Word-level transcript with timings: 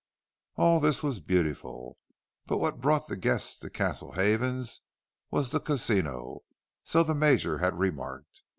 All 0.55 0.79
this 0.79 1.03
was 1.03 1.19
beautiful. 1.19 1.95
But 2.47 2.57
what 2.57 2.81
brought 2.81 3.05
the 3.05 3.15
guests 3.15 3.59
to 3.59 3.69
Castle 3.69 4.13
Havens 4.13 4.81
was 5.29 5.51
the 5.51 5.59
casino, 5.59 6.41
so 6.83 7.03
the 7.03 7.13
Major 7.13 7.59
had 7.59 7.77
remarked. 7.77 8.41